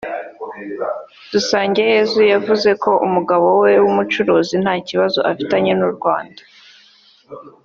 [1.31, 6.41] Dusangeyezu yavuze ko umugabo we w’umucuruzi nta kibazo afitanye n’u Rwanda